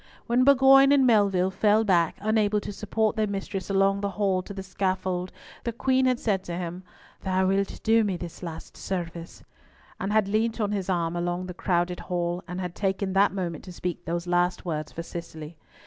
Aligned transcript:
When 0.25 0.43
Bourgoin 0.43 0.91
and 0.91 1.05
Melville 1.05 1.51
fell 1.51 1.83
back, 1.83 2.17
unable 2.21 2.59
to 2.61 2.71
support 2.73 3.15
their 3.15 3.27
mistress 3.27 3.69
along 3.69 4.01
the 4.01 4.09
hall 4.09 4.41
to 4.41 4.51
the 4.51 4.63
scaffold, 4.63 5.31
the 5.63 5.71
Queen 5.71 6.07
had 6.07 6.19
said 6.19 6.43
to 6.45 6.57
him, 6.57 6.83
"Thou 7.21 7.45
wilt 7.45 7.79
do 7.83 8.03
me 8.03 8.17
this 8.17 8.41
last 8.41 8.75
service," 8.75 9.43
and 9.99 10.11
had 10.11 10.27
leant 10.27 10.59
on 10.59 10.71
his 10.71 10.89
arm 10.89 11.15
along 11.15 11.45
the 11.45 11.53
crowded 11.53 11.99
hall, 11.99 12.43
and 12.47 12.59
had 12.59 12.73
taken 12.73 13.13
that 13.13 13.31
moment 13.31 13.63
to 13.65 13.71
speak 13.71 14.03
those 14.05 14.25
last 14.25 14.65
words 14.65 14.91
for 14.91 15.03
Cicely. 15.03 15.55